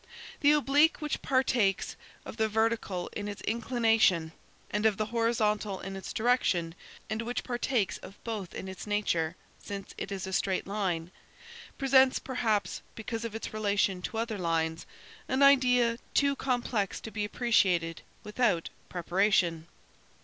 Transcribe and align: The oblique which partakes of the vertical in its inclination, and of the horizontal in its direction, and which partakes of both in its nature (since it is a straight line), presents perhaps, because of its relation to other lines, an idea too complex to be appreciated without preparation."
The 0.39 0.53
oblique 0.53 0.99
which 0.99 1.21
partakes 1.21 1.95
of 2.25 2.37
the 2.37 2.49
vertical 2.49 3.07
in 3.09 3.27
its 3.27 3.43
inclination, 3.43 4.31
and 4.71 4.87
of 4.87 4.97
the 4.97 5.05
horizontal 5.13 5.79
in 5.79 5.95
its 5.95 6.11
direction, 6.11 6.73
and 7.07 7.21
which 7.21 7.43
partakes 7.43 7.99
of 7.99 8.15
both 8.23 8.55
in 8.55 8.67
its 8.67 8.87
nature 8.87 9.35
(since 9.63 9.93
it 9.99 10.11
is 10.11 10.25
a 10.25 10.33
straight 10.33 10.65
line), 10.65 11.11
presents 11.77 12.17
perhaps, 12.17 12.81
because 12.95 13.23
of 13.23 13.35
its 13.35 13.53
relation 13.53 14.01
to 14.01 14.17
other 14.17 14.39
lines, 14.39 14.87
an 15.27 15.43
idea 15.43 15.99
too 16.15 16.35
complex 16.35 16.99
to 17.01 17.11
be 17.11 17.23
appreciated 17.23 18.01
without 18.23 18.69
preparation." 18.89 19.67